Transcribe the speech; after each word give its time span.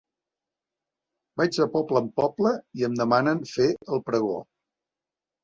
Vaig 1.41 1.53
de 1.63 1.67
poble 1.75 2.01
en 2.05 2.07
poble 2.21 2.55
i 2.81 2.87
em 2.89 2.97
demanen 3.03 3.45
fer 3.53 3.69
el 3.99 4.03
pregó. 4.11 4.41